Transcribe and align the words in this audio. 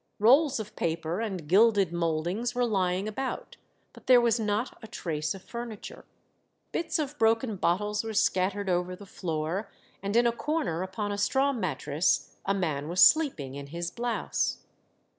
Rolls 0.17 0.59
of 0.59 0.75
paper 0.75 1.19
and 1.21 1.45
gilded 1.47 1.93
mouldings 1.93 2.55
were 2.55 2.65
lying 2.65 3.07
about, 3.07 3.57
but 3.93 4.07
there 4.07 4.19
was 4.19 4.39
not 4.39 4.79
a 4.81 4.87
trace 4.87 5.35
of 5.35 5.43
furniture. 5.43 6.05
Bits 6.71 6.97
of 6.97 7.19
broken 7.19 7.55
bottles 7.55 8.03
were 8.03 8.15
scattered 8.15 8.67
over 8.67 8.95
the 8.95 9.05
floor, 9.05 9.69
and 10.01 10.15
in 10.15 10.25
a 10.25 10.31
corner, 10.31 10.81
upon 10.81 11.11
a 11.11 11.19
straw 11.19 11.53
mattress, 11.53 12.35
a 12.45 12.53
man 12.55 12.89
was 12.89 12.99
sleeping 12.99 13.53
in 13.53 13.67
his 13.67 13.91
blouse. 13.91 14.63